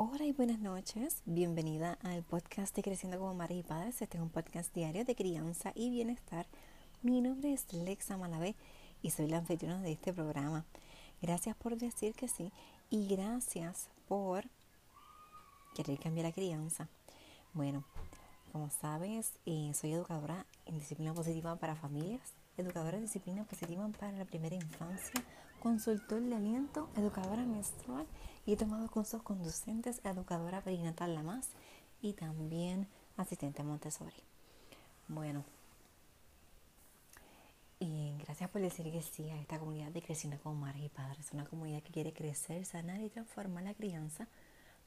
[0.00, 4.00] Hola y buenas noches, bienvenida al podcast de Creciendo como Madres y Padres.
[4.00, 6.46] Este es un podcast diario de crianza y bienestar.
[7.02, 8.54] Mi nombre es Lexa Malavé
[9.02, 10.64] y soy la anfitriona de este programa.
[11.20, 12.52] Gracias por decir que sí
[12.90, 14.44] y gracias por
[15.74, 16.86] querer cambiar la crianza.
[17.52, 17.82] Bueno,
[18.52, 24.12] como sabes, eh, soy educadora en disciplina positiva para familias, educadora en disciplina positiva para
[24.12, 25.24] la primera infancia,
[25.58, 28.06] consultor de aliento, educadora menstrual
[28.46, 31.50] y he tomado cursos conducentes, educadora perinatal la más
[32.00, 34.22] y también asistente Montessori.
[35.08, 35.44] Bueno,
[37.80, 41.32] y gracias por decir que sí a esta comunidad de Creciendo con Madres y Padres.
[41.32, 44.26] Una comunidad que quiere crecer, sanar y transformar la crianza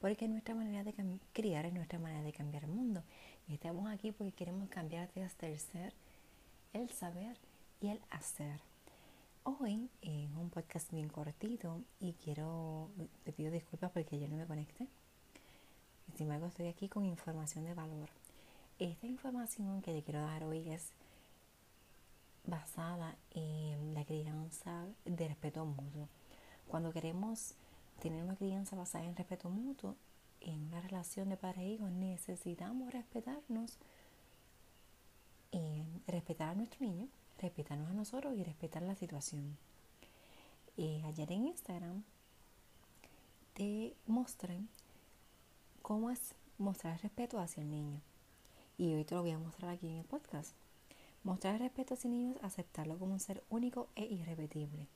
[0.00, 0.94] porque nuestra manera de
[1.32, 3.02] criar es nuestra manera de cambiar el mundo.
[3.46, 5.92] Y estamos aquí porque queremos cambiar desde el ser,
[6.72, 7.36] el saber
[7.80, 8.60] y el hacer.
[9.50, 12.90] Hoy es un podcast bien cortito y quiero,
[13.24, 14.86] te pido disculpas porque yo no me conecté.
[16.14, 18.10] Sin embargo, estoy aquí con información de valor.
[18.78, 20.92] Esta información que te quiero dar hoy es
[22.44, 26.08] basada en la crianza de respeto mutuo.
[26.66, 27.54] Cuando queremos
[28.02, 29.96] tener una crianza basada en respeto mutuo,
[30.42, 33.78] en una relación de padre e hijo, necesitamos respetarnos,
[35.50, 39.56] y respetar a nuestro niño respetarnos a nosotros y respetar la situación.
[40.76, 42.04] Eh, ayer en Instagram
[43.54, 44.60] te mostré
[45.82, 48.00] cómo es mostrar respeto hacia el niño.
[48.76, 50.52] Y hoy te lo voy a mostrar aquí en el podcast.
[51.24, 54.86] Mostrar respeto hacia el niño es aceptarlo como un ser único e irrepetible.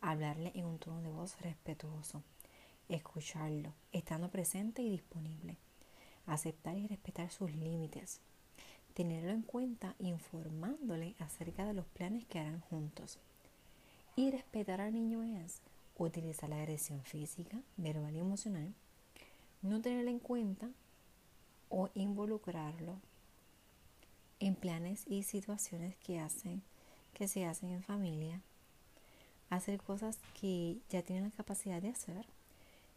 [0.00, 2.22] Hablarle en un tono de voz respetuoso.
[2.88, 5.56] Escucharlo, estando presente y disponible.
[6.26, 8.20] Aceptar y respetar sus límites
[8.98, 13.20] tenerlo en cuenta informándole acerca de los planes que harán juntos.
[14.16, 15.60] Y respetar al niño es
[15.96, 18.74] utilizar la agresión física, verbal y emocional,
[19.62, 20.68] no tenerlo en cuenta
[21.68, 22.96] o involucrarlo
[24.40, 26.60] en planes y situaciones que hacen
[27.14, 28.40] que se hacen en familia,
[29.48, 32.26] hacer cosas que ya tienen la capacidad de hacer,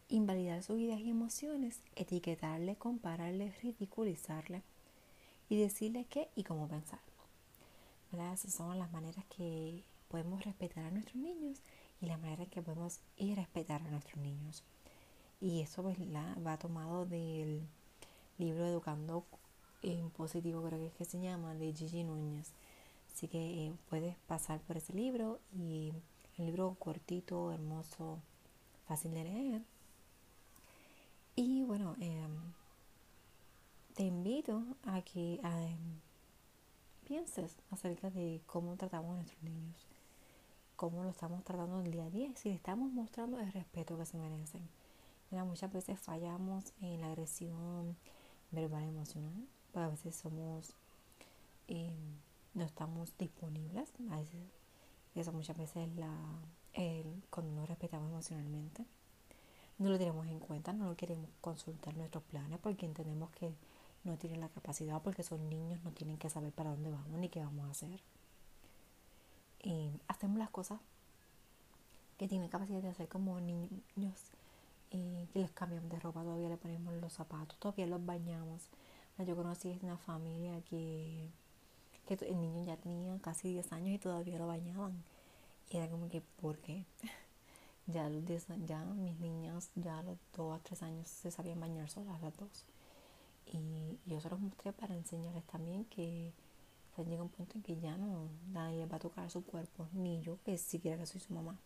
[0.09, 4.63] invalidar sus ideas y emociones, etiquetarle, compararle, ridiculizarle,
[5.51, 7.01] y decirle qué y cómo pensar.
[8.33, 11.57] Esas son las maneras que podemos respetar a nuestros niños
[11.99, 14.63] y las maneras que podemos ir a respetar a nuestros niños.
[15.41, 17.67] Y eso pues, la, va tomado del
[18.37, 19.25] libro Educando
[19.81, 22.53] en Positivo, creo que es que se llama, de Gigi Núñez.
[23.13, 25.91] Así que eh, puedes pasar por ese libro y
[26.37, 28.19] el libro cortito, hermoso,
[28.87, 29.61] fácil de leer.
[31.35, 32.25] Y bueno, eh,
[33.95, 35.39] te invito a que
[37.03, 39.87] pienses acerca de cómo tratamos a nuestros niños,
[40.75, 44.05] cómo lo estamos tratando el día a día si le estamos mostrando el respeto que
[44.05, 44.67] se merecen.
[45.31, 47.97] muchas veces fallamos en la agresión
[48.51, 50.73] verbal emocional, pues a veces somos,
[51.67, 51.91] eh,
[52.53, 54.41] no estamos disponibles, a veces,
[55.15, 56.15] eso muchas veces la,
[57.29, 58.85] cuando no respetamos emocionalmente.
[59.77, 63.55] No lo tenemos en cuenta, no lo queremos consultar nuestros planes porque entendemos que
[64.03, 67.29] no tienen la capacidad porque son niños, no tienen que saber para dónde vamos ni
[67.29, 67.99] qué vamos a hacer.
[69.63, 70.79] Y hacemos las cosas
[72.17, 73.71] que tienen capacidad de hacer como niños
[74.89, 78.67] y que les cambiamos de ropa, todavía le ponemos los zapatos, todavía los bañamos.
[79.17, 81.29] Yo conocí una familia que,
[82.07, 85.03] que el niño ya tenía casi 10 años y todavía lo bañaban.
[85.69, 86.85] Y era como que, ¿por qué?
[87.87, 88.23] ya, los
[88.65, 92.35] ya mis niñas ya a los 2 a 3 años se sabían bañar solas las
[92.37, 92.65] dos.
[93.51, 96.33] Y yo se los mostré para enseñarles también que
[97.05, 100.37] llega un punto en que ya no nadie va a tocar su cuerpo, ni yo
[100.43, 101.57] que siquiera que soy su mamá.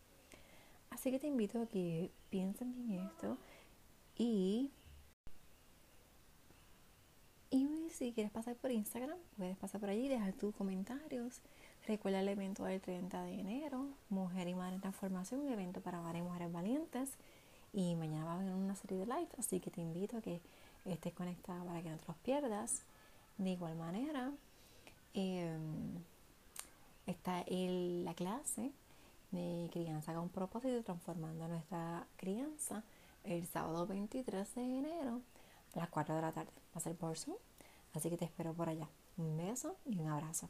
[0.89, 3.37] Así que te invito a que piensen en esto
[4.17, 4.71] y,
[7.49, 11.41] y si quieres pasar por Instagram, puedes pasar por allí, dejar tus comentarios.
[11.87, 16.01] Recuerda el evento del 30 de enero, Mujer y Madre en Transformación, un evento para
[16.01, 17.11] madres y mujeres valientes.
[17.73, 20.39] Y mañana va a haber una serie de live, así que te invito a que
[20.85, 22.83] estés conectada para que no te los pierdas.
[23.37, 24.31] De igual manera,
[25.13, 26.03] em,
[27.05, 28.71] está la clase
[29.31, 32.83] de crianza con propósito, transformando nuestra crianza
[33.23, 35.21] el sábado 23 de enero
[35.75, 36.51] a las 4 de la tarde.
[36.73, 37.37] Va a ser por Zoom,
[37.93, 38.87] así que te espero por allá.
[39.17, 40.49] Un beso y un abrazo.